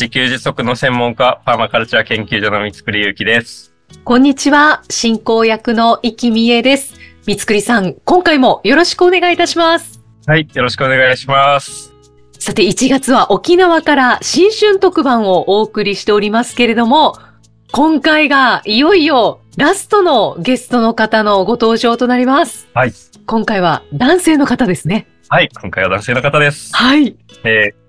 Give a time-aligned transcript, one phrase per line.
[0.00, 3.74] 自給自足の専門家、パーマカルチャー研究所の三つくりゆうきです。
[4.02, 4.82] こんにちは。
[4.88, 6.94] 進行役の生きみえです。
[7.26, 10.00] 三つくりさん、今回もよろしくお願いいたします。
[10.24, 10.48] はい。
[10.54, 11.92] よろしくお願いします。
[12.38, 17.18] さて、1月は沖縄から新春特番をお送りしておりますけれども、
[17.70, 22.68] 今回がいよいよラストのゲストの方のご登場となります。
[22.72, 22.92] はい。
[23.26, 25.06] 今回は男性の方ですね。
[25.28, 25.50] はい。
[25.60, 26.74] 今回は男性の方です。
[26.74, 27.16] はい。
[27.44, 27.80] えー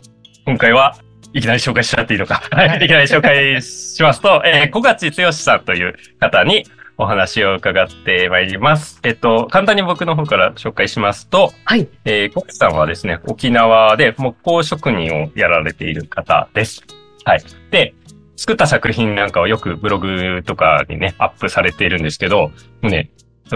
[0.44, 0.98] 今回は
[1.34, 2.42] いきなり紹介しちゃっていいのか。
[2.52, 2.80] はい。
[2.86, 6.66] いきなり紹介しますと、えー小勝剛さんという方に
[6.98, 9.00] お話を伺ってまいります。
[9.04, 11.88] えっと、簡単に僕の方から紹介しますと、はい。
[12.06, 16.84] えー、コクさんはですね、沖縄で木工職人をやられている方です。
[17.24, 17.42] はい。
[17.72, 17.94] で、
[18.36, 22.52] 作った作品なんかをよくブログとかにね、アップされているんですけど、も
[22.84, 23.10] うね、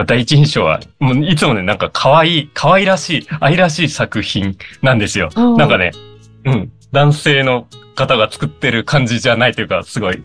[0.05, 5.29] 第一印象は、もういつもね、なんか可愛い、可愛らしい、愛らしい作品なんですよ。
[5.35, 5.91] うんなんかね、
[6.45, 10.23] うん、男性の方が作ってる感じじゃないというか、すごい。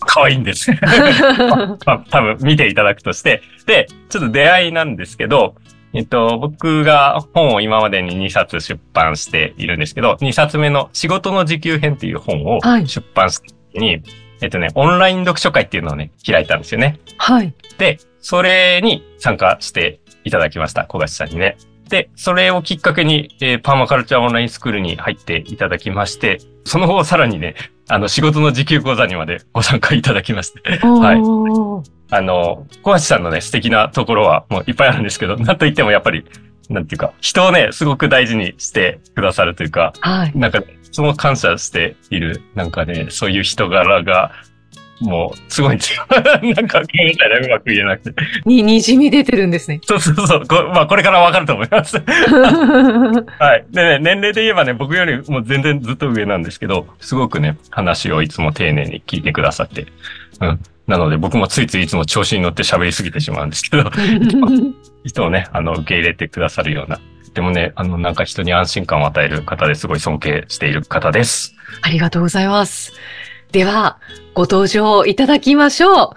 [0.00, 0.70] 可愛いんです。
[1.86, 3.42] まあ、多分見ていただくとして。
[3.66, 5.54] で、ちょっと出会いなんですけど、
[5.94, 14.02] えっと、僕が本を今までに2冊出版しているんですけど、2冊目の仕事の時給編っていう本をはい出版した時に、
[14.40, 16.98] えっとね、オンライン読書会っていうのをね、開いたんですよね。
[17.18, 17.52] はい。
[17.76, 21.56] で、それに参加していただきました、小橋さんにね。
[21.92, 27.54] で、それをきっかけに、えーパーマカルチャーオンラインスクールに入っていただきまして、その後さらにね、
[27.86, 31.18] あの、仕事の時給講座にまでご参加いただきまして、はい。
[32.10, 36.24] あの、小橋さんのね、素敵なところはもういっぱいあるんですけど、なんといってもやっぱり、
[36.70, 40.32] なんていうか、人をね、すごく大事にしてくださるというか、はい。
[40.34, 40.62] なんか、
[40.92, 44.32] その感謝している、なんかね、そういう人柄が、
[45.02, 46.06] もう、すごいんですよ。
[46.10, 48.22] なんか、ごめんなさいね、うまく言えなくて。
[48.44, 49.80] に、にじみ出てるんですね。
[49.84, 50.46] そうそうそう。
[50.46, 51.96] こ まあ、これからわかると思います。
[53.38, 53.64] はい。
[53.70, 59.86] でね、年齢で言えばね、僕よりも全然ずっと上なんですけど、すごくね、話をいつも丁寧に聞いてくださって。
[60.40, 60.60] うん。
[60.86, 63.90] なので、僕もついついいつも調子に乗って喋りすぎてしまうんですけど、
[65.04, 67.00] 人をね、あの、受け入れてくださるような。
[67.34, 71.54] でもね、あの、なんか人に安心感を与える方ですごい尊敬している方です。
[71.80, 72.92] ありがとうございます。
[73.52, 73.98] では、
[74.32, 76.10] ご登場いただきましょう。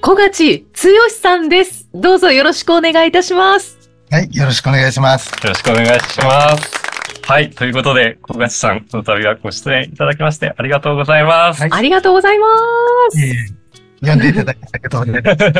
[0.00, 1.88] 小勝剛さんです。
[1.94, 3.78] どうぞよろしくお願いいたします。
[4.10, 5.30] はい、よろしくお願いします。
[5.44, 6.80] よろしくお願いします。
[7.22, 7.50] はい。
[7.50, 11.60] ということで、小勝さん、この度はご出演いただきましてありがとうございます。
[11.60, 12.46] はいありがとうございま
[13.12, 13.20] す。
[13.20, 13.60] えー
[14.02, 15.54] 読んでいただきありがとうございます。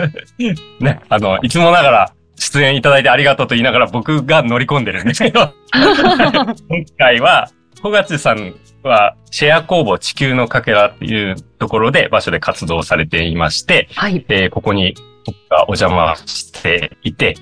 [0.82, 6.56] ね、あの、いつもながら出演いただいてありがとうと言いながら僕が乗り込んでるんですけど、 今
[6.98, 7.50] 回は、
[7.82, 14.24] 小勝さんはシェア工房地球のかけらっていうところで場所で活動されていまして、はい。
[14.28, 14.94] えーここに
[15.26, 17.36] 僕がお邪魔していて、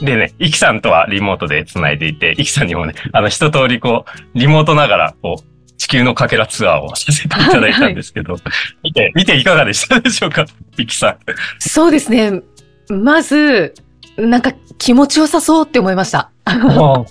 [0.00, 8.36] でね、イキさんとはリモートで繋いでいて、イキさんにもね、あの一通りこう、リモートながら、こう、地球のかけらツアーをさせていただいたんですけど、
[8.82, 10.46] 見て、見ていかがでしたでしょうか？
[10.78, 11.16] イキさん。
[11.58, 12.40] そうですね。
[12.88, 13.74] まず、
[14.16, 16.30] なんか気持ちよさそうって思いました。
[16.44, 17.04] は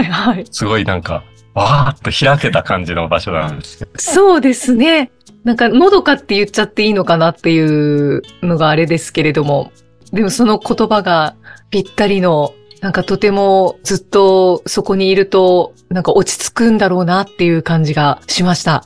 [0.00, 0.44] いはい。
[0.50, 3.88] すごいなんか、わーっと開けた感じの場所なんですよ。
[3.96, 5.10] そうですね。
[5.44, 9.72] なんか、のどかって言っちゃっていいのかなっていうのがあれですけれども、
[10.12, 11.34] でもその言葉が
[11.70, 18.84] ぴったりの、なんかとてもずっとそこにいると、なんか落ち着くんだろうなっていう感じがしました。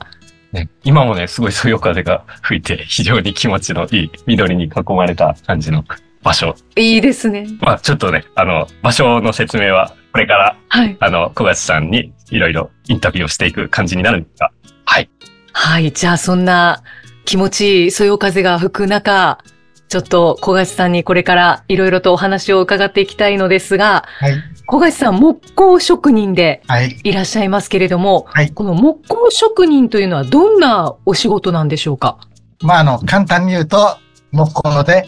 [0.51, 5.83] ね、今もね、すごいそよ風が吹いて、非常に気持ちのいい緑に囲まれた感じの
[6.23, 6.55] 場所。
[6.77, 7.47] いいですね。
[7.59, 10.97] まあちょっとね、あの、場所の説明はこれからはい。
[11.01, 14.51] あの、小勝さんにいろいろインタビューをしていく感じになるんですが、
[14.85, 15.09] はい。
[15.53, 15.91] はい。
[15.91, 16.83] じゃあそんな
[17.25, 19.39] 気持ちいいそよ風が吹く中、
[19.87, 24.35] ちょっと小勝さんにこれからいろいろとお話を伺っていきたいのですが、はい、
[24.65, 32.17] 小勝さん木工職人ではい、いらっしゃいますけれども、はいこの木工職人というのはどんなお仕事なんでしょうか？
[32.61, 33.97] まあ、あの、簡単に言うと、
[34.31, 35.05] 木工で、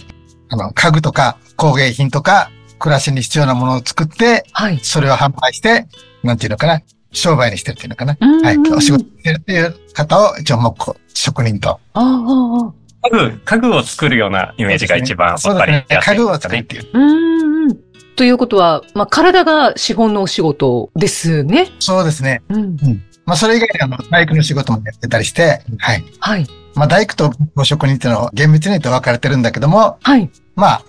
[0.50, 4.80] あの、家具とか工芸品とか、暮らしに必要なものを作って、はい。
[4.84, 5.88] それを販売して、
[6.24, 6.82] なんていうのかな、
[7.18, 8.18] 商売にしてるっていうのかな。
[8.20, 11.70] うんはい、お仕事してるっていう方を、一応木工職人と。
[11.70, 15.86] ああ、ああ、家具、家具を作るようなイメージが一番わかそうですね。
[15.90, 16.84] りやすい家具を作るっていう。
[16.94, 17.78] うーん。
[18.16, 21.68] ということは、まあ、体が資本のお仕事ですね。
[21.80, 22.42] そうですね。
[22.50, 22.78] うん。
[23.26, 26.04] まあ、それ以外にあの、バイクの仕事もやってたりして、はい。
[26.20, 26.48] はい。
[26.76, 30.30] まあ、大工とご職人っていうのは厳密に言うと分かれてるんだけども、はい。
[30.56, 30.82] まあ、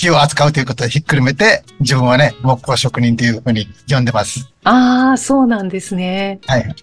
[0.00, 4.50] 木を扱うということでひっくるめて、自分はね、木工職人というふうに呼んでます。
[4.64, 6.40] ああ、そうなんですね。
[6.46, 6.74] はい。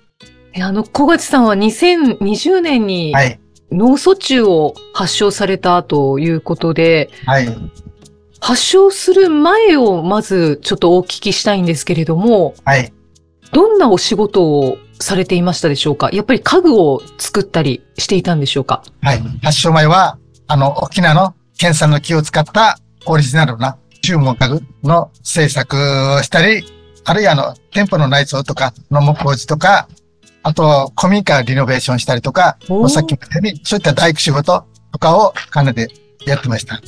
[0.54, 3.40] えあの、小勝さんは2020年にはい。
[3.72, 7.48] 脳卒中を発症されたということで、はい。
[8.42, 12.92] 発症する前をまずちょっとお聞きしたいんですけれども、はい。
[13.52, 16.10] どんなお仕事をされていましたでしょうか？
[16.12, 18.84] やっぱり家具を作ったりしていたんでしょうか？
[19.02, 19.22] はい。
[19.44, 20.18] 発症前は、
[20.48, 25.76] あの、沖縄の県産の木を使ったオリジナルな注文家具の制作
[26.16, 26.64] をしたり、
[27.06, 29.88] あるいはあの、店舗の内装とかの木工事とか、
[30.44, 32.58] あと、古民家リノベーションしたりとか、
[32.88, 35.90] さっき言ったように、そういった大工仕事とかを兼ねて
[36.26, 36.82] やってました。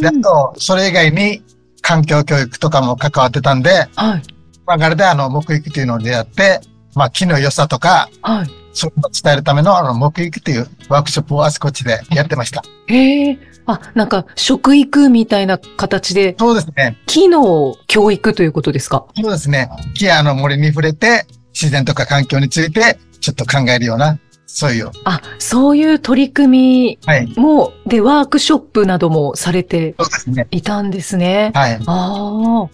[0.00, 1.42] で、あと、それ以外に
[1.80, 4.22] 環境教育とかも関わってたんで、はい。
[4.66, 6.60] まあ、あれであの、木育というのを出会って、
[6.94, 8.61] まあ、木の良さとか、はい。
[8.72, 12.62] それを伝えるためのあの、木育というワークショップをあちこちでやってました。
[12.86, 13.38] へえ。
[13.66, 16.96] あ、なんか、食育みたいな形で、そうですね。
[17.06, 19.06] 木の教育ということですか？
[19.14, 19.70] そうですね。
[19.94, 27.26] 木やあの森に触れて、自然とか環境について、ちょっと考えるような、そういう、あ、そういう取り組はい。
[27.26, 30.48] みも、で、ワークショップなどもされてそうですね。
[30.50, 31.52] いたんですね。
[31.54, 31.78] はい。
[31.86, 32.68] ああ。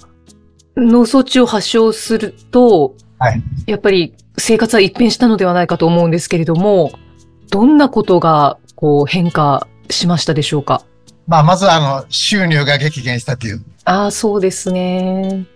[0.76, 3.42] 脳卒中を発症すると、はい。
[3.66, 6.92] やっぱり生活は一変したのではないかと思うんですけれども、
[7.50, 10.82] どんなことが、こう、変化しましたでしょうか？
[11.26, 15.46] まあ、まずはあの、収入が激減したという、ああ、そうですね。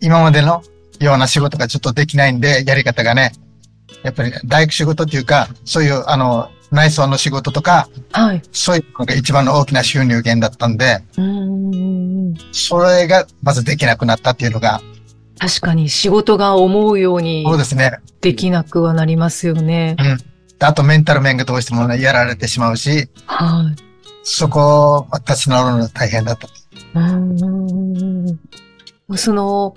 [0.00, 0.62] 今までの
[1.00, 3.32] ような仕事がちょっとできないんで、やり方がね、
[4.02, 8.42] やっぱり大工仕事っていうか、そういうあの、内装の仕事とか、はい。
[8.52, 12.34] そういうのが一番の大きな収入源だったんで、うーん。
[12.52, 14.80] それがまずできなくなったっていうのが、
[15.42, 17.98] 確かに仕事が思うようにそうですね。
[18.20, 19.96] できなくはなりますよね。
[20.60, 23.76] であとメンタル面がどうしてもね、やられてしまうし、はい。
[24.22, 26.46] そこを立ち直るのが大変だった。
[26.94, 28.38] うーん
[29.16, 29.74] その、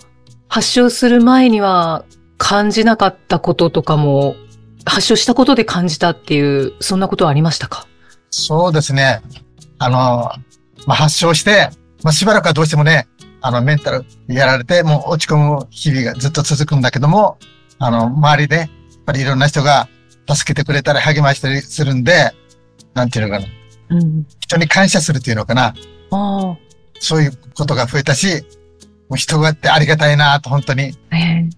[0.47, 2.05] 発症する前には
[2.37, 4.35] 感じなかったこととかも、
[4.85, 7.87] 発症したことで感じたっていう、そんなことはありましたか？
[8.29, 9.23] そうですね。
[9.79, 9.97] あの、
[10.85, 11.71] まあ、発症して、
[12.03, 13.07] まあ、しばらくはどうしてもね、
[13.45, 17.37] あの、メンタルやられて、もう落ち込む日々がずっと続くんだけども、
[17.77, 18.67] あの、周りで、やっ
[19.05, 19.87] ぱりいろんな人が
[20.27, 22.31] 助けてくれたり励ましたりするんで、
[22.95, 23.45] なんていうのかな。
[23.89, 24.25] うん。
[24.39, 25.75] 人に感謝するっていうのかな。
[26.09, 26.57] あ
[26.99, 28.41] そういうことが増えたし、
[29.09, 30.95] もう人があってありがたいなと、本当に。
[31.11, 31.49] あ、ええ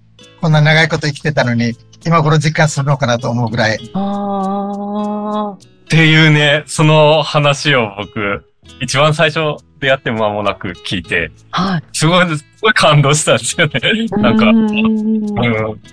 [0.41, 1.73] こんな長いこと生きてたのに、
[2.05, 3.79] 今頃実感するのかなと思うぐらい。
[3.93, 5.57] ああ、っ
[5.87, 8.43] ていうね、その話を僕、
[8.79, 11.83] 一番最初出会って間もなく聞いて、はい。
[11.93, 14.07] すごい、すごい感動したんですよね。
[14.11, 15.25] なんか、うん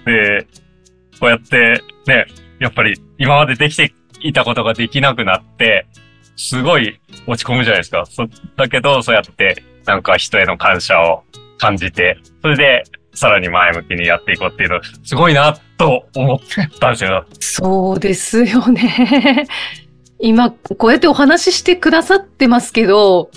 [0.05, 0.47] で、
[1.21, 2.27] こうやって、ね、
[2.59, 5.87] やっぱり今までできていたことができなくなって、
[6.37, 8.05] すごい落ち込むじゃないですか。
[8.07, 8.27] そ
[8.57, 11.25] だけど、そうやって、なんか人への感謝を
[11.59, 12.83] 感じて、それで、
[13.15, 16.39] さらに前向きにやっていこうっていうの、すごいな、と思っ
[16.81, 17.27] たんですよ。
[17.39, 19.47] そうですよね。
[20.25, 23.31] 今、こうやってお話ししてくださってますけど、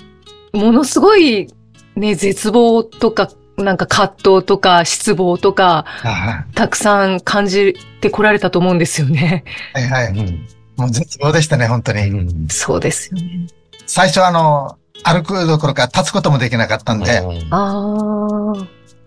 [0.54, 1.52] ものすごい
[1.96, 9.44] ね、絶望とか、なんか葛藤とか失望とか、あたくさん感じてこられたと思うんですよね。
[9.74, 10.48] あはいはい。
[10.78, 12.48] もう絶望でしたね、本当に。
[12.48, 13.48] そうですよね。
[13.86, 17.66] 最初あの、歩くどころか立つこともできなかったんで、ああ、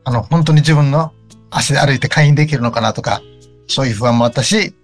[0.03, 1.13] あの、本当に自分の
[1.49, 3.23] 足で歩いて会員できるのかなとか、
[3.67, 4.75] そういう不安もあったし、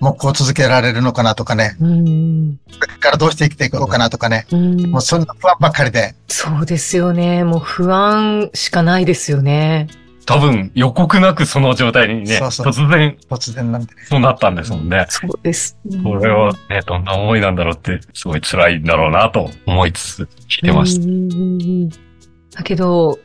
[0.00, 2.58] 木工を続けられるのかなとかね、うん。
[2.80, 7.44] これからどうして生きていこうかなとかね、うんもうそんな不安ばっかりで、そうですよね。
[7.44, 9.88] もう不安しかないですよね。
[10.26, 14.02] 多分予告なくその状態にね、そうそう突然突然なんでね。
[14.08, 15.06] そうなったんですもんね。
[15.08, 15.78] そうです。
[16.02, 21.06] これはね、どんな思いなんだろうって、すごい辛いんだろうなと思いつつ聞いてました。
[21.06, 23.18] うんだけど、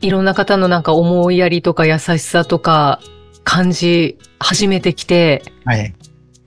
[0.00, 3.00] いろんな方のなんか思いやりとか優しさとか
[3.44, 5.94] 感じ始めてきて、はい。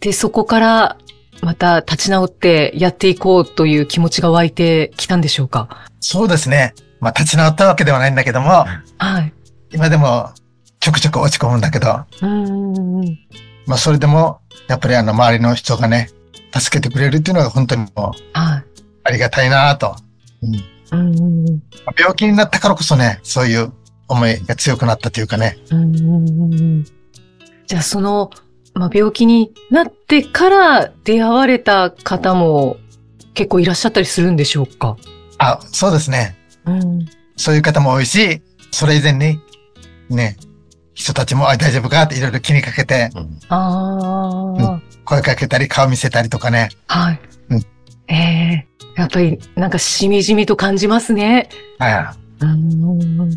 [0.02, 0.98] で、そこから
[1.42, 5.70] また立ち直ってやっていこうという気持ちが湧いてきたんでしょうか？
[6.00, 6.74] そうですね。
[7.00, 8.66] まあ立ち直ったわけではないんだけども、
[8.98, 9.34] はい。
[9.72, 10.32] 今でも
[10.80, 13.04] ちょくちょく落ち込むんだけど、うん。
[13.66, 16.10] まあそれでも、やっぱりあの周りの人がね、
[16.54, 18.64] 助けてくれるっていうのが本当にもうはい。
[19.04, 19.96] ありがたいなと。
[20.92, 21.46] うんうん。
[21.86, 23.72] まあ病気になったからこそね、そういう
[24.08, 25.58] 思いが強くなったというかね。
[25.72, 26.84] うん
[27.68, 28.32] じゃあその、
[28.74, 32.78] まあ、病気になってから出会われた方も
[33.34, 34.98] 結構いらっしゃったりするんでしょうか？
[35.38, 36.36] あ、そうですね。
[36.66, 37.06] うん。
[37.36, 39.40] そういう方も多いし、それ以前に、
[40.10, 40.38] ね、
[40.94, 43.10] 一人たちも、あ、大丈夫かっていろいろ気にかけて、
[43.50, 46.70] ああ、声かけたり、顔見せたりとかね。
[46.88, 47.20] はい。
[47.50, 47.62] うん
[48.08, 51.48] ええやっぱりなんかしみじみと感じますね。
[51.80, 53.30] はうーん。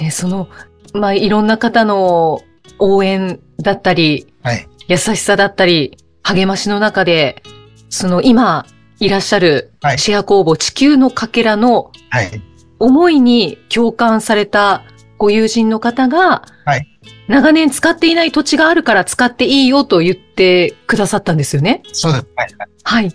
[0.00, 0.48] ね、その、
[0.92, 2.40] まあ、いろんな方の
[2.78, 4.26] 応援だったり、い。
[4.42, 4.68] はい。
[4.88, 7.42] 優しさだったり、励ましの中で、
[7.90, 8.66] その今
[9.00, 12.42] いらっしゃるはいシェア工房地球のかけらのはい。
[12.80, 14.84] 思いに共感された
[15.16, 16.86] ご友人の方が、はい
[17.28, 21.82] 長年使っていない土地があるから使っていいよと言ってくださったんですよね。
[21.92, 22.26] そうです。
[22.34, 22.48] はい。
[22.84, 23.12] はい。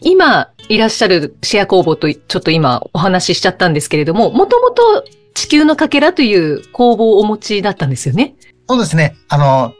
[0.00, 5.04] 今いらっしゃるシェア工房とちょっと今お話ししちゃったんですけれども、もともと
[5.34, 8.34] 地球のかけらという工房をお持ちだったんですよね。
[8.68, 9.16] そうですね。
[9.28, 9.74] あの、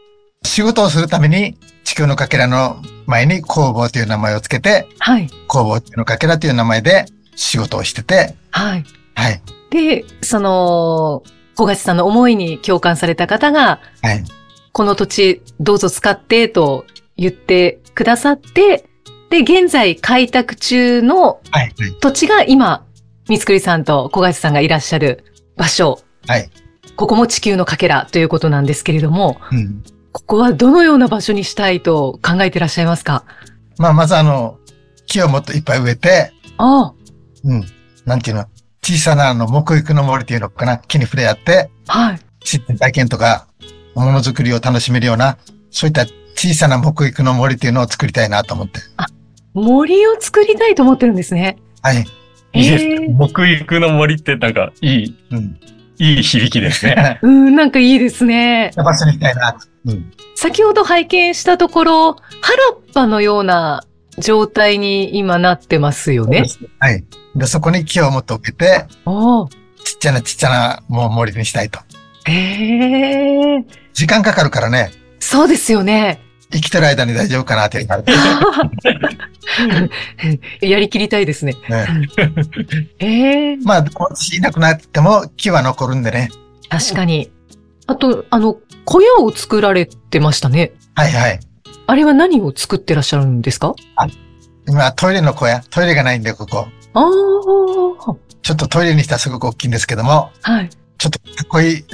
[0.44, 5.28] 仕事をするために、地球のかけらの前に工房という名前をつけて、はい。
[5.46, 8.84] 工房のかけらという名前で仕事をしてて、はい。
[9.14, 9.42] はい。
[9.70, 11.22] で、その、
[11.56, 14.24] 小勝さんの思いに共感された方が、はい。
[14.72, 16.86] この土地どうぞ使ってと
[17.16, 18.84] 言ってくださって、
[19.30, 21.74] で、現在開拓中のはい。
[22.00, 22.86] 土地が今、
[23.28, 25.24] 三つくりさんと小勝さんがいらっしゃる
[25.56, 26.00] 場所。
[26.26, 26.50] はい。
[26.96, 29.82] ここも地球のかけらということなんですけれども、うん。
[30.12, 33.24] ここはどのような場所にしたいと考えていらっしゃいますか？
[33.78, 34.58] まあ、まずあの、
[35.06, 36.92] 木をもっといっぱい植えて、あ
[37.44, 37.64] うん。
[38.04, 38.44] なんていうの、
[38.82, 42.20] 小さなあの、木育の森っていうのかな、木に触れ合って、あ、はい。
[42.44, 43.46] 自然体験とか、
[43.94, 45.38] ものづくりを楽しめるような、
[45.70, 48.80] そういった小さな木育の森っていうのを作りたいなと思って。
[49.54, 51.58] 森を作りたいと思ってるんですね。
[51.82, 52.04] はい。
[52.54, 52.84] いいです
[53.16, 55.58] 木育の森ってなんか、いい、うん。
[56.02, 57.20] いい響きですね。
[57.22, 58.72] うん、なんかいいですね。
[58.76, 59.60] 場所にしたいなと。
[59.86, 60.12] うん。
[60.34, 63.84] 先ほど拝見したところ、原っぱのような
[64.18, 66.44] 状態に今なってますよね。
[66.80, 67.04] はい。
[67.36, 69.48] で、そこに木をもっと植えて、おー
[69.84, 71.78] ちっちゃなちっちゃなもう森にしたいと。
[72.26, 74.90] ええ時間かかるからね、
[75.20, 76.20] そうですよね。
[76.52, 77.86] 生きてる間に大丈夫かなって。
[80.66, 81.54] やりきりたいですね。
[81.68, 81.86] ね、
[83.00, 86.30] ええまあ、私いなくなっても木は残るんでね。
[86.68, 87.30] 確かに。
[87.86, 90.72] あと、あの、小屋を作られてましたね。
[90.94, 91.40] はいはい。
[91.86, 93.74] あれは何を作ってらっしゃるんですか？
[94.68, 96.68] 今、トイレの小屋、トイレがないんで、ここ。
[96.94, 97.08] ああ、
[98.42, 100.70] ちょっとトイレにしたらすごく大きいんですけども、はい。
[100.98, 101.84] ちょっとかっこいい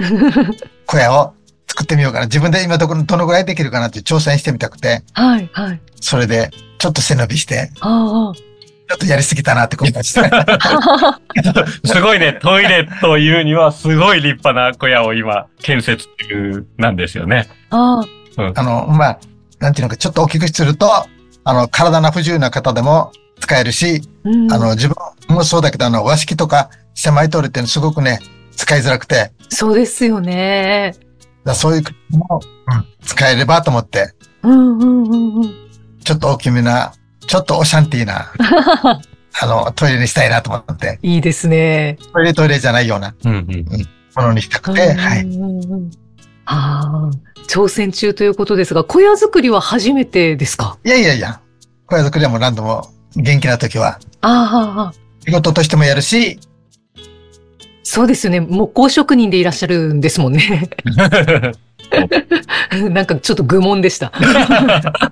[0.86, 1.32] 小屋を
[1.78, 2.24] 作ってみようかな。
[2.24, 5.80] 自分で今どこ、どのぐらいできるかなって挑戦してみたくて、はい、はい。
[6.00, 10.24] それで、ちょっと背伸びして、あちょっとやりすぎたなって思いました。
[10.26, 11.20] あ。
[11.86, 17.48] すごいね、トイレというにはすごい立派な小屋を今建設中なんですよね。
[17.70, 18.00] あ
[18.54, 19.18] あの、まあ、
[19.60, 20.90] なんていうのか、ちょっと大きくすると、
[21.44, 24.28] あの、体の不自由な方でも使えるし、あ。
[24.28, 24.96] うんあの、自分
[25.28, 28.18] もそうだけど、あの、和式とか狭いトイレってすごくね、
[28.56, 31.07] 使いづらくて、そうですよね。
[31.48, 34.12] だそういうのも、うん、使えればと思って、
[34.42, 35.42] うんうんうんうん。
[36.04, 36.92] ちょっと大きめな、
[37.26, 38.32] ちょっとオシャンティーな、
[39.40, 41.98] あの、トイレにしたいなと思って、いいですね。
[42.12, 43.14] トイレトイレじゃないような。
[43.24, 43.66] うんうん。
[44.16, 45.22] ものにしたくて、はい。
[45.22, 45.72] うんうん。
[45.72, 45.90] うん
[46.50, 47.10] ああ、
[47.46, 50.78] 挑戦中ということですが、小屋作りは初めてですか？
[50.82, 51.40] いやいやいや、
[51.84, 54.92] 小屋作りはもう何度も元気な時は、ああ、
[55.26, 56.40] 仕事としてもやるし、
[57.90, 58.40] そうですよね。
[58.40, 60.68] 木工職人でいらっしゃるんですもんね。
[62.90, 64.12] なんかちょっと愚問でした。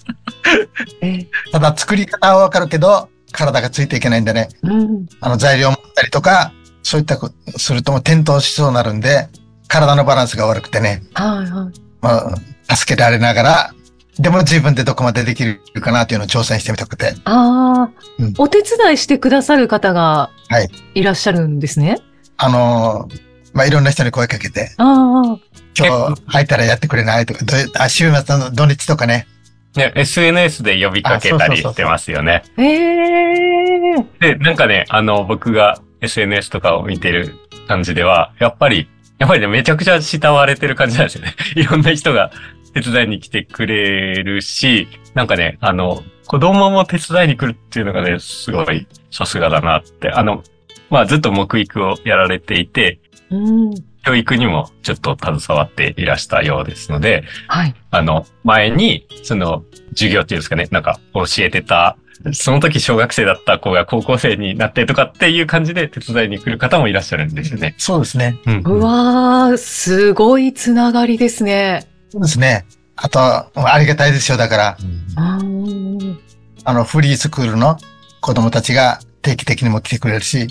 [1.00, 6.52] えただ作り方はわかるけど、体がついていけないんでね、うん、あの材料を持ったりとか、
[6.82, 9.28] そういったことするともう転倒しそうになるんで、
[9.68, 11.80] 体のバランスが悪くてね、はいはい。
[12.02, 12.34] ま
[12.68, 13.74] あ、助けられながら、
[14.18, 17.14] でも自分でどこまでできるかなというのを挑戦してみたくて。
[17.24, 22.02] ああ、うんお手伝いしてくださる方がはいいらっしゃるんですね。
[22.36, 23.26] あのー
[23.56, 25.38] まあ、いろんな人に声かけて、ああ、
[25.78, 29.26] 今日空いたらやってくれないとか、どうあ週末の土日とかね。
[29.74, 32.42] ね、SNS で呼びかけたりしてますよね。
[32.58, 37.34] ええで、なんかね、あの、僕が SNS とかを見てる
[37.66, 38.88] 感じでは、やっぱり、
[39.18, 41.34] やっぱりね、めちゃくちゃ慕われてる感じなんですよね。
[41.56, 42.30] いろんな人が
[42.74, 50.10] 手伝いに来てくれるし、なんかね、あの、子供も手伝いに来るっていうのがね、すごいさすがだなって。
[50.10, 50.42] あの、
[50.90, 53.00] まあずっと木育をやられていて、
[53.30, 53.36] う
[53.70, 53.74] ん。
[54.04, 57.74] 教育にもちょっと携わっていらしたようですので、はい。
[57.90, 61.96] あの、前に、その、授業っていうんですかね、なんか、教えてた、
[62.32, 67.74] その時小学生だった子が高校生になってとかっていう感じで手伝いに来る方もいらっしゃるんですよね。
[67.78, 68.38] そうですね。
[68.46, 71.86] うんうわー、すごいつながりですね。
[72.10, 72.64] そうですね。
[72.94, 74.38] あと、ありがたいですよ。
[74.38, 76.18] だから、うん。
[76.64, 77.76] あの、フリースクールの
[78.20, 80.48] 子供たちが定期的にも来てくれるし、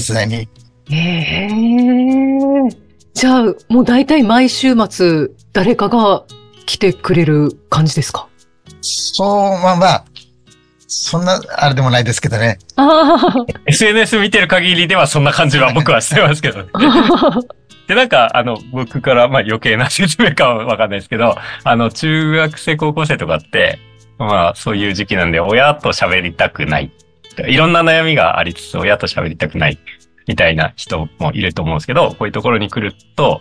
[0.00, 0.48] 手伝いに。
[0.90, 2.68] ええ
[3.14, 6.24] じゃあ、もう大体毎週末、誰かが
[6.66, 8.28] 来てくれる感じですか？
[8.82, 10.04] そう、まあまあ、
[10.86, 12.58] そんな、あれでもないですけどね。
[12.76, 13.16] あ
[13.66, 16.64] SNS 見てる限りではそんな感じは僕はしてますけど。
[17.88, 23.78] で、なんか、あの、僕から、まあ余計な説明かはわかんないですけど、あの、中学生、高校生とかって、
[24.18, 26.90] まあ、そういう時期なんで、親と喋りたくない。
[27.46, 29.78] いろんな悩みがありつつ、親と喋りたくない。
[30.26, 33.40] みたいな人もいると思うんですけど、こういうところに来ると、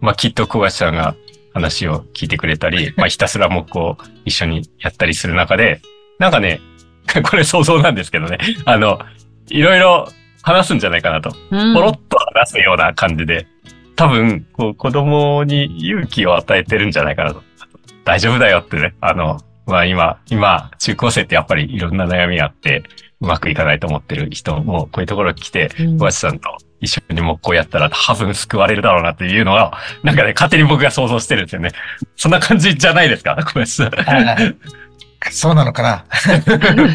[0.00, 1.16] まあ、きっと小橋さんが
[1.54, 5.80] 話を聞いてくれたり、 まあ、ひたすら木工一緒にやったりする中で、
[6.18, 6.60] なんかね、
[7.28, 9.00] これ想像なんですけどね、あの、
[9.48, 10.08] いろいろ
[10.42, 11.34] 話すんじゃないかなと。
[11.50, 13.46] うんポロッと話すような感じで、
[13.96, 17.42] 多分、こう、子供に勇気を与えてるんじゃないかなと。
[18.04, 18.94] 大丈夫だよってね。
[19.00, 22.82] あの、まあ今、今、中高生ってやっぱりいろんな悩みがあって、
[23.20, 31.72] うまくいかないと思ってる人も、こういうところに来て、うん小橋さんと一緒に木工やったら多分救われるだろうなっていうのは、なんかね、勝手に僕が想像してるんですよね。
[32.16, 33.90] そんな感じじゃないですか小橋さん。
[35.30, 36.04] そうなのかな。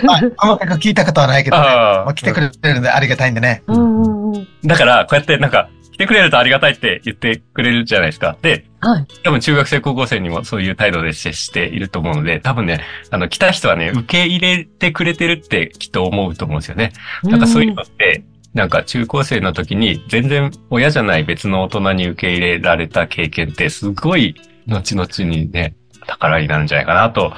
[0.03, 1.63] ま あ、細かく聞いたことはないけどね。
[1.67, 3.61] あまあ、来てくれるんでありがたいんでね。
[3.67, 4.47] うんうんうん。
[4.63, 8.37] だから、こうやってなんか、来てくれるとありがたいって言ってくれるじゃないですか。
[8.41, 9.07] で、はい。
[9.23, 16.91] 多分中学生、高校生にもそういう態度で接していると思うので、多分ね、あの、来た人はね、受け入れてくれてるってきっと思うと思うんですよね。
[17.23, 24.35] なんかそういうのって、なんか中高生の時に全然親じゃない別の大人に受け入れられた経験ってすごい
[24.67, 25.75] 後々にね、
[26.07, 27.31] 宝になるんじゃないかなと、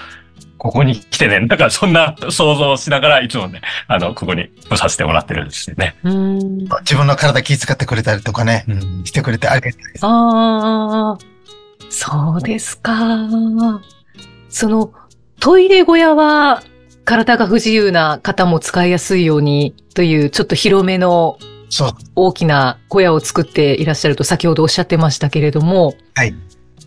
[0.58, 5.96] ここに来てね、なんかそんな想像をしながらいつもね、あの、ここに来させてもらってるんですよね。
[6.04, 6.58] うん。
[6.82, 10.06] 自分の体気遣ってくれたりとかね、うんしてくれてありがたいです。
[10.06, 11.18] ああ、
[11.90, 13.30] そうですか。
[14.50, 14.92] その、
[15.40, 16.64] トイレ小屋は、
[17.06, 21.38] 体が不自由な方も使いやすいようにという、ちょっと広めの
[21.70, 21.92] そう。
[22.16, 26.34] 大きな小屋を作っていらっしゃると先ほどおっしゃってましたけれども、はい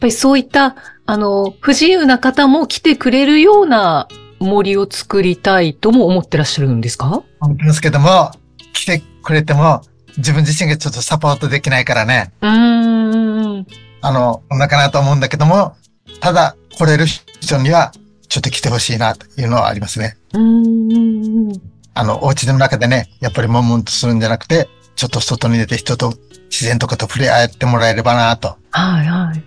[0.01, 0.75] ぱりそういった、
[1.07, 4.09] あの、不自由な方も来てくれるような
[4.41, 7.23] 森を作りたいとも思ってらっしゃるんですか？
[7.41, 8.33] 思ってますけども、
[8.73, 9.83] 来てくれても、
[10.17, 13.67] 自分自身がちょっとサポートできないからね、うーん。
[14.01, 15.77] あの、こんなかなと思うんだけども、
[16.21, 17.93] ただ来れる人には、
[18.29, 20.17] ちょっと来てほしいなというのはありますね。
[20.33, 21.61] うーん。
[21.95, 26.15] あの、お家の中でね、やっぱり悶々とするんじゃなくて、ちょっと外に出て人と、
[26.51, 28.57] 自然とかと触れ合ってもらえればなと。
[28.71, 29.43] はいはい。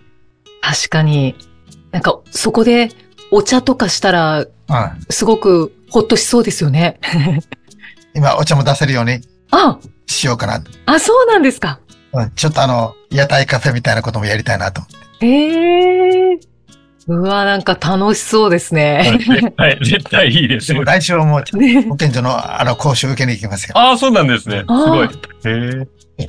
[0.64, 1.36] 確かに。
[1.92, 2.90] なんか、そこで
[3.32, 4.48] お茶とかしたら、うん。
[5.10, 7.00] すごくほっとしそうですよね。
[8.16, 9.20] 今、お茶も出せるように
[9.52, 10.72] あ、しようかなと。
[10.86, 11.80] あ、そうなんですか。
[12.14, 12.32] うん。
[12.32, 14.82] ちょっとあの、屋台カフェみたいなこともやりたいなと。
[15.22, 16.40] ええ
[17.08, 19.20] うわ、なんか楽しそうですね。
[19.28, 20.84] 絶対、絶対いいですよ。
[20.86, 23.78] 来週はもう、ね保健所のあの講習受けに行きますよ。
[23.78, 24.60] ああ、そうなんですね。
[24.60, 25.08] すごい。
[25.08, 25.10] へ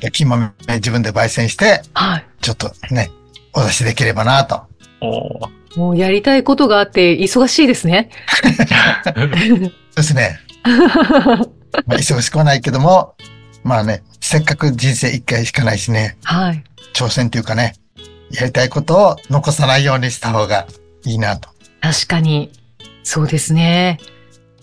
[0.01, 0.11] え。
[0.11, 2.25] 金豆自分で焙煎して、はい。
[2.41, 3.09] ちょっとね、
[3.55, 4.63] お出しできればなと。
[5.75, 8.09] もうやりたいことがあって忙しいですね。
[9.03, 9.29] そう
[9.95, 10.39] ですね。
[11.85, 13.15] まあ、忙しくはないけども、
[13.63, 16.63] まあね、せっかく人生一回しかないしね、はい。
[16.93, 17.75] 挑戦というかね、
[18.31, 20.65] やりたいことを残さないようにした方が
[21.05, 21.49] いいなと。
[21.81, 22.51] 確かに。
[23.03, 23.99] そうですね。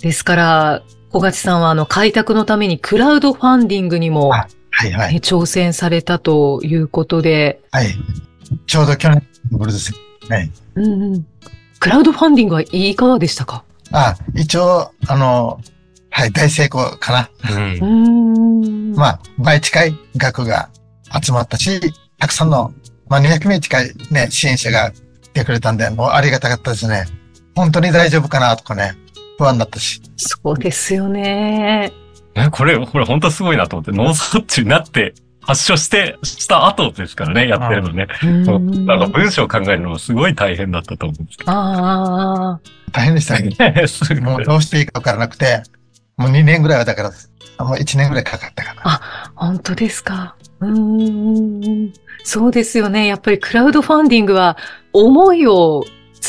[0.01, 5.13] ですから、小勝さんはあの開拓のためにクラウドファンディングにも、あはいはい。
[5.15, 7.95] ね挑戦されたということで、はい。
[8.67, 9.93] ちょうど去年の頃です
[10.29, 10.51] ね。
[10.75, 11.27] うんうん。
[11.79, 13.65] クラウドファンディングはいかがでしたか？
[13.91, 15.61] あ、一応、あの、
[16.11, 17.31] はい、大成功かな。
[17.81, 18.93] うん。
[18.95, 20.71] まあ、倍近い額が
[21.23, 21.81] 集まったし、
[22.19, 22.73] たくさんの、
[23.09, 27.07] まあ200名近いね、支援者が来てくれたんで、もうありがたかったですね。
[27.55, 28.93] 本当に大丈夫かなとかね、
[29.39, 30.01] 不安だったし。
[30.17, 31.93] そうですよね。
[32.35, 38.07] ね、これ、これ本当すごいなと思って、脳卒中になって、発症して、した後ですからね、やってるのね。
[38.45, 42.61] そうなんか文章を考えるのもすごい大変だったと思うんですけああ、
[42.93, 43.75] 大変でしたね。
[43.75, 43.87] ど。
[43.89, 45.63] すごいもうどうしていいかわからなくて、
[46.17, 47.11] もう2年ぐらいはだから、
[47.65, 49.33] もう1年ぐらいかかったかな。
[49.35, 50.37] 本当ですか。
[50.61, 51.93] うーん。
[52.25, 53.07] そうですよね。
[53.07, 54.57] やっぱりクラウドファンディングは
[54.93, 55.85] 思いを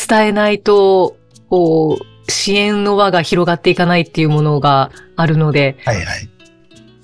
[0.08, 1.18] 伝えないと、
[1.50, 6.30] こう、支援の輪が広がっていかないっていうものがあるので、はいはい。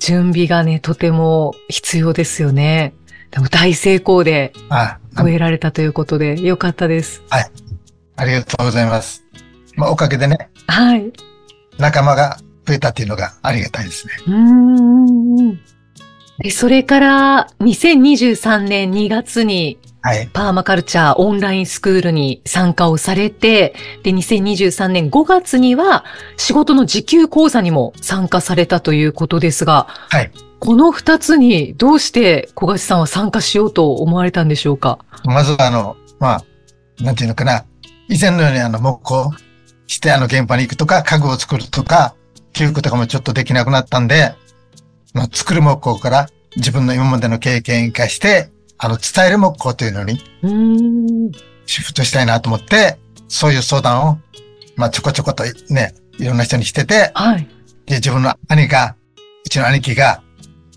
[0.00, 2.94] 準備がね、とても必要ですよね。
[3.30, 4.52] でも大成功で
[5.16, 7.22] 終えられたということで、よかったです。
[7.30, 9.22] ありがとうございます。
[9.76, 11.06] まあ、おかげでね、はい。
[11.06, 11.12] う
[11.78, 14.14] 仲間が増えたっていうのがありがたいですね。
[14.26, 15.60] ーん。
[16.38, 20.28] でそれから、2023年2月に、はい。
[20.32, 26.04] パーマカルチャーオンラインスクールに参加をされて、で、2023年5月には
[26.36, 30.30] 仕事の時給講座にも参加されたということですが、はい。
[30.58, 34.98] この2つにどうして小橋さんは参加しようと思われたんでしょうか？
[35.24, 36.42] まずはあの、ま
[37.00, 37.64] あ、なんていうのかな。
[38.08, 39.32] 以前のようにあの、木工
[39.86, 42.14] してあの、現場に行くとか、家具を作るとか、
[42.52, 44.34] 教育とかもちょっとできなくなったんで、
[45.14, 48.50] まあ、作る木工から自分の今までの経験を生かして、
[48.82, 50.22] あの、伝える木工というのに。
[51.66, 54.18] シフトしたいなと思って、そういう相談を、
[54.76, 57.46] まあ、ちょこちょことね、いろんな人にしてて、はい。
[57.84, 58.96] で、自分の兄が、
[59.44, 60.22] うちの兄貴が、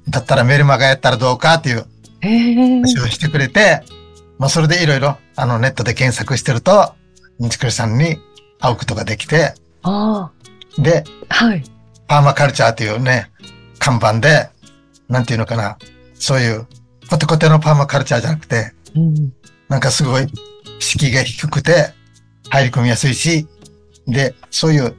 [0.10, 1.86] だったらメルマガやったらどうかっていう
[2.22, 3.84] ええ話をしてくれて、
[4.38, 6.94] まあ、それでいろいろ、あの、ネットで検索してると、
[7.40, 8.18] みつくりさんに
[8.60, 10.32] 会うことができて、あ
[10.78, 11.64] で、あ、はい。
[12.08, 13.32] パーマカルチャーというね、
[13.80, 14.50] 看板で、
[15.10, 15.78] なんていうのかな、
[16.14, 16.68] そういう、
[17.10, 19.34] コテコテのパーマカルチャーじゃなくて、うん。
[19.70, 20.28] なんかすごい、
[20.80, 21.94] 敷居が低くて、
[22.50, 23.48] 入り込みやすいし、
[24.08, 24.96] で、そういう、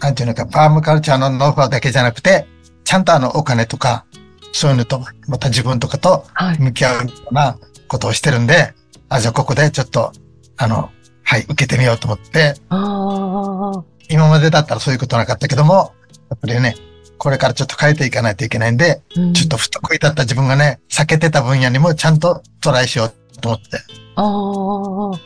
[0.00, 2.46] なんていうのか、パーマカルチャーのノウハウだけじゃなくて、
[2.84, 4.04] ちゃんとあの、お金とか、
[4.52, 6.58] そういうのと、また自分とかとはい。
[6.60, 8.74] 向き合うようなことをしてるんで、
[9.08, 10.12] あ、じゃあここでちょっと、
[10.56, 10.90] あの、
[11.22, 12.54] はい、受けてみようと思って、
[14.08, 15.94] 今までだったらそういうことなかったけども、
[16.30, 16.74] やっぱりね、
[17.22, 23.76] これからちょっと変えていかないといけないんで、うんちょっと不得意だった自分がね、避けてた分野にもちゃんとトライしようと思って。
[24.16, 25.20] ああ。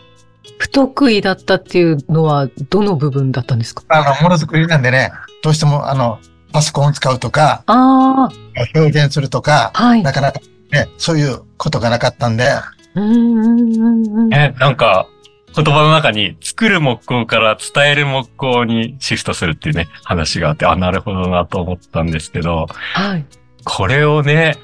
[0.59, 3.83] 不得意だったっていうのは、どの部分だったんですか？
[3.89, 5.11] あの、ものづくりなんでね、
[5.43, 6.19] どうしてもあの、
[6.53, 8.29] パソコンを使うとか、あ
[8.75, 10.03] 表現するとか、あ、はい。
[10.03, 10.41] なかなか
[10.73, 12.47] ね、そういうことがなかったんで、
[12.95, 14.35] うんうんうんうん。
[14.35, 15.09] え、なんか、
[15.57, 23.25] 言葉の中に作る木工から伝える木工にシフトするっていうね、話があって、あ、なるほどなと思ったんですけど、はい。
[23.65, 24.57] これをね、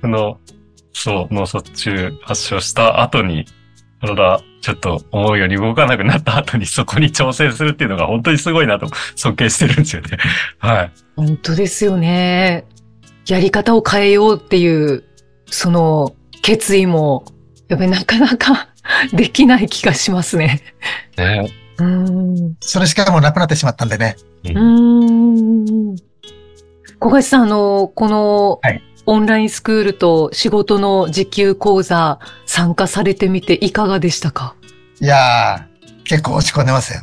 [0.00, 0.38] その、
[0.92, 3.44] そう、脳卒中発症した後に、
[4.00, 10.18] 体、ちょっと思うように動かなくなった後にそこに挑戦するっていうのが本当にすごいなと尊敬してるんですよね。
[10.58, 10.92] はい。
[11.16, 12.64] 本当ですよね。
[13.26, 15.04] やり方を変えようっていう、
[15.46, 17.24] その決意も、
[17.70, 18.68] やっぱりなかなか
[19.12, 20.60] できない気がしますね。
[21.16, 21.86] ねうー
[22.50, 22.56] ん。
[22.60, 24.16] それしかもうなくなってしまったんでね。
[24.44, 25.96] うーん。
[26.98, 34.54] 小橋さん、あの、このはい、オンラインスクールと仕事の時給講座参加されてみていかがでしたか？
[35.00, 37.00] いやー、結構落ち込んでますよ。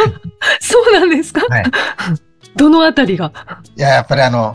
[0.60, 1.40] そうなんですか？
[1.48, 1.64] はい
[2.56, 3.32] どのあたりが？
[3.76, 4.54] いや、やっぱりあの、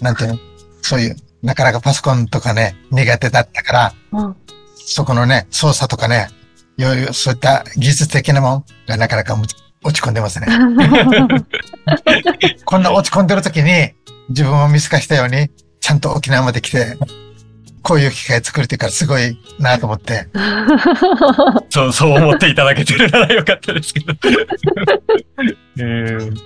[0.00, 0.38] なんていうの、
[0.80, 4.36] そういう、なかなかパソコンとかね、苦手だったから、うん
[4.88, 6.28] そこのね、操作とかね、
[6.78, 9.44] いろいろそういった技術的なもんがなかなかむ
[9.82, 10.46] 落ち込んでますね。
[12.64, 13.92] こんな落ち込んでる時に、
[14.28, 15.48] 自分を見透かしたように、
[15.80, 16.96] ちゃんと沖縄まで来て、
[17.82, 20.28] こういう機会作るっていうからすごいなと思って。
[21.70, 24.12] そう、そう思っていただけてるならよかったですけど。
[25.78, 26.36] えー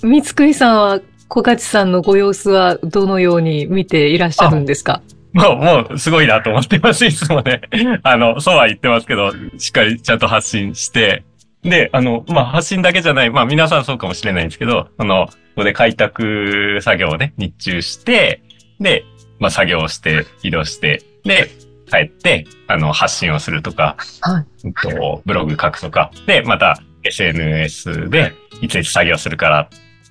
[0.00, 5.02] 三つくりさんは小勝さんのご様子はどのように見ていらっしゃるんですか？
[5.32, 7.60] もう、もう、すごいなと思ってます、いつもね。
[8.02, 11.24] あの、そうは言ってますけど、しっかりちゃんと発信して、
[11.62, 18.42] で、あの、まあ、発信だけじゃない、まあ、皆さんそうかもしれないんですけど、あの、ここで開拓作業をね、日中して、
[18.80, 19.04] で、
[19.38, 21.50] まあ、作業をして、移動して、で、
[21.90, 24.66] 帰って、あの、発信をするとか、はい。
[24.66, 29.68] うんと、ブログ書くとか、で、また、SNS で、いついつ作業するから、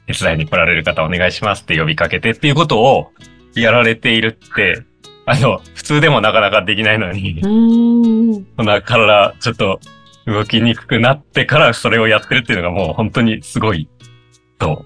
[0.07, 3.11] 手伝いに来られる方お願いしますって呼びかけてっていうことを
[3.55, 4.83] やられているって、
[5.29, 8.47] あの、普通でもなかなかできないのにう、ーん。
[8.55, 9.81] そんな体ちょっと
[10.25, 13.89] 動きにくくなってからそれをやってるっていうのがもう本当にすごい
[14.57, 14.85] と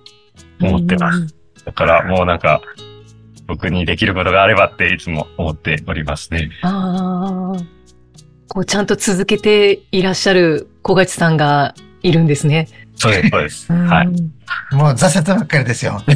[0.59, 1.35] 思ってます。
[1.63, 2.59] だからもうなんか、
[3.45, 6.49] 僕にできることがあればっていつも思っておりますね。
[6.63, 7.59] ああ。
[8.47, 12.67] こう、ちゃんと続けていらっしゃる小勝さんがいるんですね。
[12.95, 13.71] そうです、そうです。
[13.71, 14.07] はい。
[14.07, 14.13] も
[14.89, 16.01] う挫折ばっかりですよ。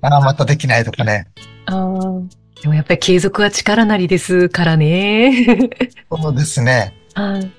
[0.00, 1.28] ああ、またできないとかね。
[1.66, 2.28] あー
[2.62, 5.70] でもやっぱり継続は力なりですからね。
[6.10, 6.94] そうですね。
[7.14, 7.50] はい。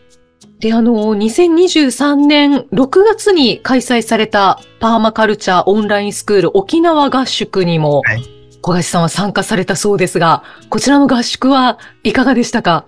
[0.60, 8.24] で、あの、2023年6月に開催されたパーマカルチャーオンラインスクール沖縄合宿にもはい、
[8.62, 12.86] 小林さんは参加されたそうですが、こちらの合宿はいかがでしたか？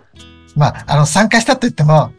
[0.56, 2.12] まあ、あの、参加したと言っても、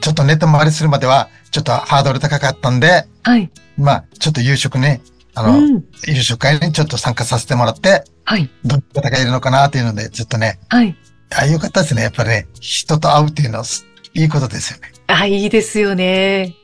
[0.00, 3.50] ちょっとネット回りするまでは、ちょっとハードル高かったんで、はい。
[3.76, 5.00] まあ、ちょっと夕食ね、
[5.34, 5.84] あの、うん。
[6.06, 8.50] 夕食会にちょっと参加させてもらって、はい。
[8.64, 10.96] どんな方がいるのかなっていうので、ちょっとね、はい。
[11.36, 12.02] あ、よかったですね。
[12.02, 14.92] やっぱりね、人と会うっていうのは、すいいことですよね。
[15.08, 16.54] あ、いいですよね。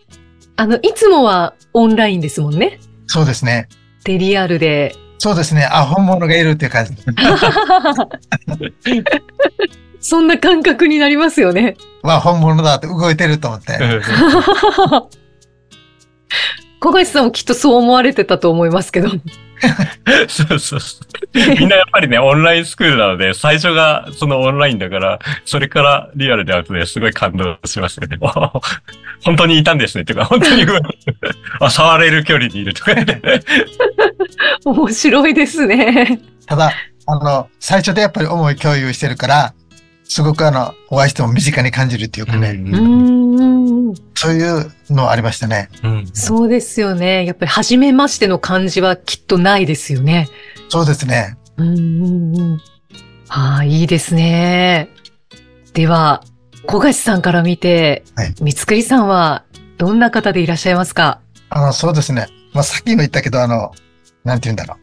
[0.56, 2.78] あの、いつもはオンラインですもんね。
[3.06, 3.68] そうですね。
[4.04, 4.94] で、リアルで。
[5.18, 5.68] そうですね。
[5.70, 6.94] あ、本物がいるっていう感じ。
[10.00, 11.76] そんな感覚になりますよね。
[12.02, 13.78] まあ本物だって動いてると思って。
[16.80, 19.10] 小林さんもきっとそう思われてたと思いますけど。
[20.28, 21.56] そうそうそう。
[21.58, 28.16] みんなやっぱりね、オンラインスクールなので、最初がそのオンラインだから、それからリアルで会うとね、すごい感動しますよね。
[29.22, 30.02] 本当にいたんですね。
[30.02, 30.64] っていうか、本当に、
[31.60, 33.20] あ、触れる距離にいるとかね。
[34.64, 36.18] 面白いですね。
[36.46, 36.72] ただ、
[37.06, 39.52] あの、最初でやっぱり思い共有してるから、
[40.12, 43.94] すごくあの、お会いしても身近に感じるっていうかね、うーん。
[44.16, 45.68] そういうのありましたね。
[45.84, 47.24] うんそうですよね。
[47.24, 50.28] やっぱり初めましての感じはきっとないですよね。
[50.68, 51.36] そうですね。
[51.58, 52.60] うんうんうん。
[53.28, 54.88] ああ、いいですね。
[55.74, 56.24] では、
[56.66, 59.44] 小橋さんから見て、はい三つくりさんは
[59.78, 61.20] どんな方でいらっしゃいますか？
[61.50, 62.26] あの、そうですね。
[62.52, 63.70] まあ、さっきも言ったけど、あの、
[64.24, 64.79] なんて言うんだろう。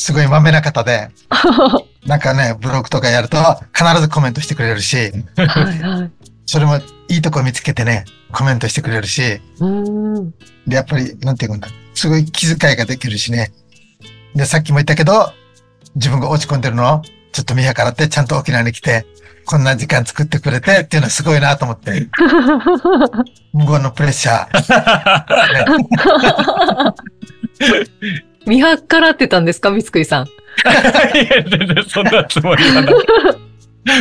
[0.00, 1.10] すごいまめな方で、
[2.06, 3.36] なんかね、ブログとかやると
[3.74, 5.02] 必ずコメントしてくれるし、は
[5.44, 6.10] いはい。
[6.46, 10.30] それもいいとこ見つけてね、コメントしてくれるし、うーん。
[10.66, 13.52] で、やっぱり、なんていうんだ、すごい気遣いができるしね。
[14.34, 15.34] で、さっきも言ったけど、
[15.96, 19.04] 自分が落ち込んでるのを、ちょっと見計らって、ちゃんと沖縄に来て、
[19.44, 22.08] こんな時間作ってくれてっていうのはすごいなと思って、
[23.52, 24.60] 無言のプレッシャー。
[28.46, 30.26] ね見計らってたんですか三つくりさん。
[30.26, 30.28] い
[31.18, 32.94] や、全然そんなつもりはない。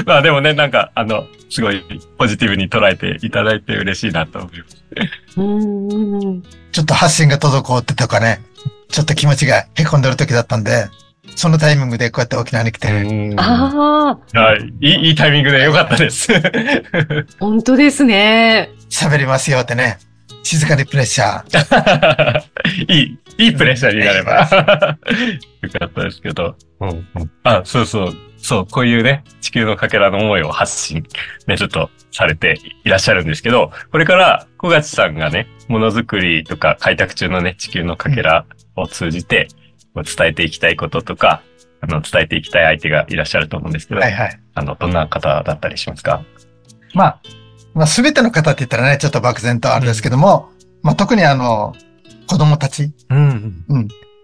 [0.06, 1.84] まあでもね、なんか、あの、すごい
[2.18, 4.84] ポジティブに捉えていただいて嬉しいなと思います。
[5.38, 6.44] うーん。
[6.72, 8.42] ちょっと発信が滞ってとかね、
[8.90, 10.88] ちょっと気持ちが凹んでる時だったんで、
[11.36, 12.88] そのタイミングでこうやって沖縄に来て、
[13.38, 14.74] ああ、はい。
[14.82, 16.32] いい、いいタイミングでよかったです。
[17.40, 18.72] 本当ですね。
[18.90, 20.00] 喋りますよってね、
[20.44, 22.44] 静かにプレッシャー。
[22.92, 24.42] いい、いいプレッシャーになれば。
[25.62, 26.56] よかったですけど。
[26.82, 28.14] うんうんあ、そうそう。
[28.38, 31.04] そう、こういうね、地球のかけらの思いを発信、
[31.48, 39.48] ね、ちょっとされていらっしゃるんですけど、これから小勝さんがね、ものづくりとか開拓中のね、地球のかけらを通じて、
[39.96, 41.42] 伝えていきたいこととか、
[41.82, 44.40] あの、伝えていきたい相手がいらっしゃると思うんですけど、はいはい。
[44.54, 46.24] あの、どんな方だったりしますか？
[46.94, 47.20] まあ、
[47.74, 50.50] まあ、すべての方って言ったらね、ちょっと漠然とあれですけども、
[50.82, 51.76] まあ、特にあの、
[52.30, 53.66] 子供たち、うん。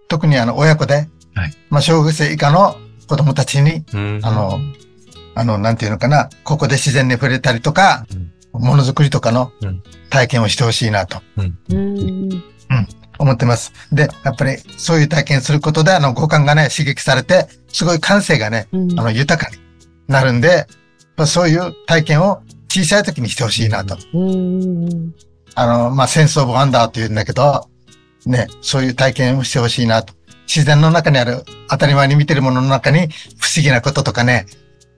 [0.07, 1.53] 特にあの、親子で、はい。
[1.71, 2.75] まあ、小学生以下の
[3.07, 4.19] 子供たちに、うん。
[4.21, 4.59] あの、
[5.33, 8.05] あの、なんていうのかな、ここで自然に触れたりとか、
[8.53, 9.81] ものづくりとかのうん。
[10.11, 11.17] 体験をしてほしいなと。
[11.37, 12.43] うーん。
[13.17, 13.73] 思ってます。
[13.91, 18.99] で、やっぱりそういう体験することで、あの、五感がね、刺激されて、すごい感性がね、うん。
[18.99, 19.57] あの、豊かに
[20.07, 20.67] なるんで、やっ
[21.15, 23.95] ぱそういう体験を小さい時にしてほしいなと。
[23.95, 25.15] うーん。
[25.55, 27.67] あの、まあ、センスオブワンダーって言うんだけど、
[28.25, 30.13] ね、そういう体験をしてほしいなと。
[30.47, 33.09] 自然の中にある、当たり前に見てるものの中に
[33.39, 34.45] 不思議なこととかね、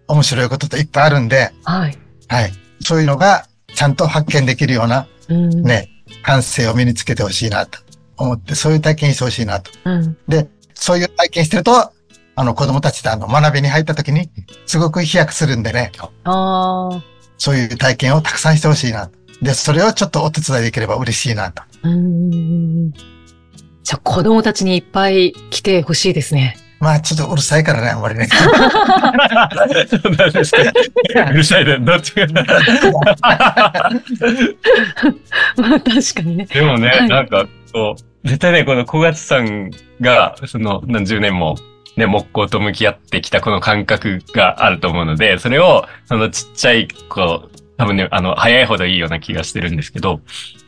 [0.08, 1.98] 面白いことといっぱいあるんで、はい。
[2.28, 2.52] はい。
[2.82, 5.64] そういうのがちゃんと発見できるような、うん。
[5.64, 5.90] ね、
[6.24, 7.80] 感性を身につけてほしいなと
[8.18, 9.72] 思って、そういう体験してほしいなと。
[9.86, 10.18] うん。
[10.28, 11.92] で、そういう体験してると、
[12.36, 14.30] あの子供たちとあの学びに入った時に、
[14.68, 15.92] すごく飛躍するんでね、
[16.24, 17.04] ああ。
[17.40, 19.18] そういう体験をたくさんしてほしいなと。
[19.42, 21.64] で、それをちょっとお手伝いできれば嬉しいなと。
[21.84, 22.94] うーん。
[23.88, 26.58] じゃあ子供たちにいっぱい来てほしいですね。
[26.82, 28.28] まあ、ちょっとうるさいからね、あんまりね。
[28.28, 28.36] そ
[30.04, 32.28] うるさいで、どっちが。
[35.56, 36.48] まあ確かにね。
[36.48, 39.72] でもね、はいなんか、こう、絶対ね、この小勝さん
[40.02, 41.56] が、その何十年も、
[41.96, 50.20] ね、木工と向き合ってきたこの感覚があると思うので、それを、そのちっちゃい子、多分ね、あの、早いほどいいような気がしてるんですけど、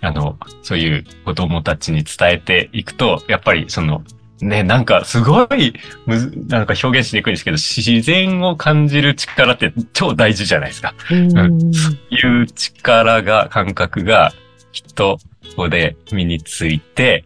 [0.01, 4.03] あの、そういう子供たちに伝えていくと、やっぱりその、
[4.41, 5.73] ね、なんかすごい
[6.05, 10.93] むず、なんか表現しにくいんですけど、自然を感じる力って超大事じゃないですか。
[11.09, 11.71] うーん。
[12.09, 14.31] いう力が、感覚が、
[14.71, 15.17] きっと、
[15.55, 17.25] ここで身について、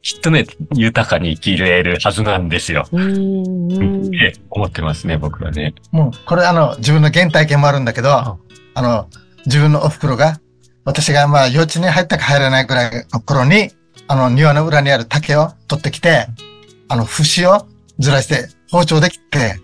[0.00, 2.86] きっとね、豊かに生きれるはずなんですよ。
[2.92, 4.06] うーん。
[4.06, 5.74] って思ってますね、僕はね。
[5.90, 8.38] もう、これあの、自分の原体験もあるんだけど、
[8.74, 9.08] あの、
[9.46, 10.40] 自分のお袋が、
[10.84, 13.70] 私がまあ幼稚園に入ったか入らないぐらいの頃に、
[14.08, 16.26] あの、庭の裏にある竹を取ってきて、
[16.88, 17.66] あの、節を
[17.98, 19.60] ずらして包丁で切って、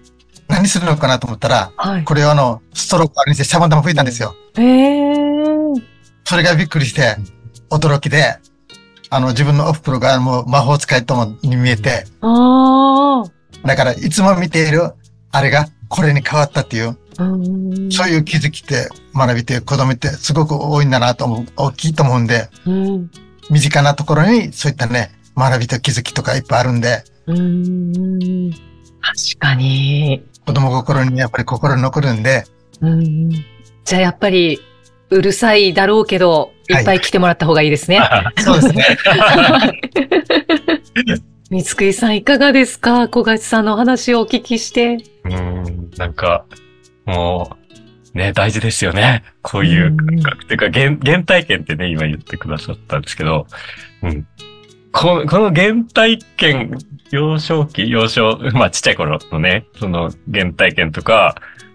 [0.49, 2.05] 何するのかなと思ったら、はい。
[2.05, 4.35] これをあの、ストロークあれにしてシャボン玉吹いたんですよ。
[4.57, 5.83] えー。
[6.25, 7.17] それがびっくりして、
[7.71, 8.37] 驚きで、
[9.11, 12.05] あの、自分のお袋がもう魔法使いともに見えて。
[13.65, 14.93] だからいつも見ている、
[15.33, 16.97] あれがこれに変わったっていう。
[17.17, 23.11] そういう気づきって学びって子供ってすごく多いんだなと思う、大きいと思うんで、うん。
[23.51, 28.53] 身近なところにそういったね、学びと気づきとかいっぱいあるんで、うーん。
[28.53, 28.61] 確
[29.39, 30.23] かに。
[30.47, 32.45] 子供心にやっぱり心に残るんで、
[32.81, 33.31] うん
[33.85, 34.61] じゃあやっぱり、
[35.11, 38.01] うるさいだろうけど、いっぱい来てもらった方がいいですね。
[38.39, 38.87] そうですね。
[41.51, 43.09] 三つくいさんいかがですか？
[43.09, 44.99] 小勝さんのお話をお聞きして。
[45.25, 46.45] うん、なんか、
[47.11, 47.57] も
[48.15, 49.25] う、ね、大事ですよね。
[49.43, 50.47] こういう感覚。
[50.47, 53.47] ていうか、原、原体験ってね、今言ってくださったんですけど、
[54.03, 54.27] うん。
[54.93, 56.79] この、この原体験、
[57.11, 61.35] 幼少期、幼少、まあちっちゃい頃のね、その原体験とか、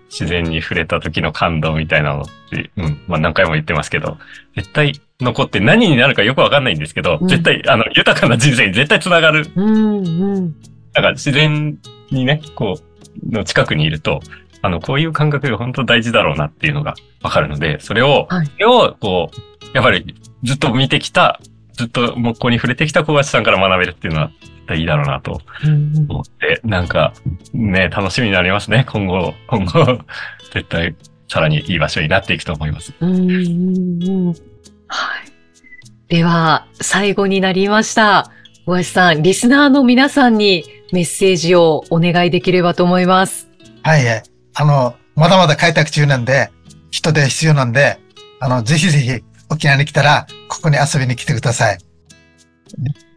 [0.10, 4.18] 自然に触れた時の感動みたいなのって、うん、まあ何回も言ってますけど、
[4.56, 10.56] 絶対残って何になるかよくわかんないんですけど、うん絶対、あの、豊かな人生に絶対つながるうん、うん。
[10.94, 11.78] なんか自然
[12.12, 12.96] にね、こう、
[13.30, 14.22] の近くにいると、
[14.66, 21.40] あの、こういう感覚が本当大事だろうなっていうのがわかるので、それを、はいそれを、こう、やっぱりずっと見てきた、
[21.74, 27.14] ずっと木工に触れてきた小林さんから学べるっていうのは、絶対いいだろうなとうん思って、なんか、
[27.54, 30.00] ね、楽しみになりますね、今後、今後、
[30.52, 30.96] 絶対、
[31.28, 32.92] さらにいい場所になっていくと思います。
[33.00, 34.38] うんうんうんはい。
[36.08, 38.32] では、最後になりました。
[38.66, 43.48] 小林さん、リスナーの皆さんにメッセージをお願いできればと思います。
[43.84, 44.35] はい、はい。
[44.56, 46.50] あの、まだまだ開拓中なんで、
[46.90, 48.00] 人手必要なんで、
[48.40, 51.78] あの、ぜひぜひ沖縄に来たら、ここに遊びに来てください。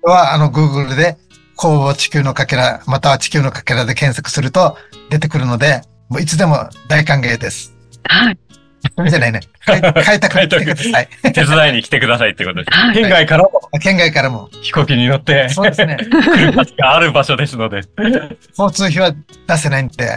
[0.03, 1.17] は、あの、Google で、
[1.57, 4.77] 工房地球のかけら、または地球のかけらで検索すると
[5.11, 7.75] 出てくるので、もういつでも大歓迎です。
[8.05, 8.39] はい。
[9.09, 9.41] じゃないね。
[9.67, 11.09] 開開拓に来てください。
[11.33, 12.71] 手伝いに来てくださいってことです。
[12.71, 14.49] はい県外からも県外からも。
[14.63, 15.97] 飛行機に乗って、そうですね。
[15.99, 17.83] 来る価値がある場所ですので。
[18.59, 19.13] 交通費は
[19.47, 20.17] 出せないんで。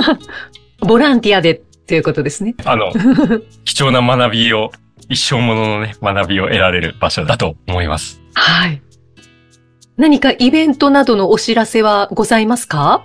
[0.80, 2.54] ボランティアでということですね。
[2.64, 2.92] あの、
[3.64, 4.70] 貴重な学びを、
[5.08, 8.20] 一生もののね、学びを得られる場所だと思います。
[8.34, 8.82] はい。
[9.96, 13.04] 何かイベントなどのお知らせはございますか？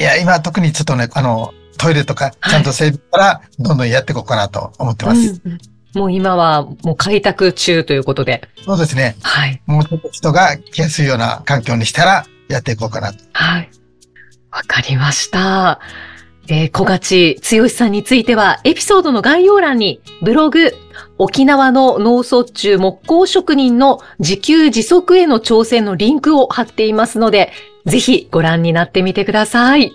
[0.00, 5.40] いや、今特にちょっとね、あの、トイレとかちゃんと整備からどんどんやっていこうかなと思ってます。
[5.44, 5.58] うん
[5.94, 8.42] もう今はもう開拓中ということで。
[8.64, 9.16] そうですね。
[9.22, 9.62] はい。
[9.66, 13.18] もうちょっと人が来やすいような環境にしたらやっていこうかなと。
[13.32, 13.70] はい。
[14.50, 15.80] わかりました。
[16.50, 20.74] えー、小勝剛さんについては、エピソードの概要欄に、ブログ、
[21.18, 27.52] 沖縄の脳卒中木工職人の自給自足への挑戦のリンクを貼っていますので、
[27.84, 29.92] ぜひご覧になってみてください。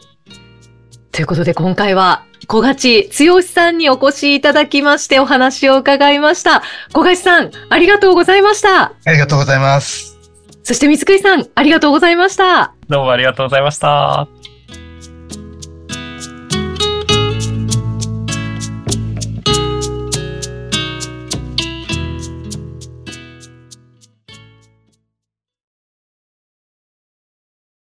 [1.14, 6.64] ということで今回は、小勝剛さんにお越しいただきましてお話を伺いました。
[6.92, 8.86] 小勝さん、ありがとうございました。
[9.06, 10.18] ありがとうございます。
[10.64, 12.74] そして三つくいさん、ありがとうございました。
[12.90, 14.28] どうもありがとうございました。